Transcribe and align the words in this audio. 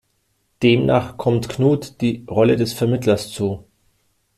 Demnach 0.63 1.15
kommt 1.17 1.47
Knut 1.47 2.01
die 2.01 2.25
Rolle 2.27 2.55
des 2.55 2.73
Vermittlers 2.73 3.29
zu. 3.29 3.65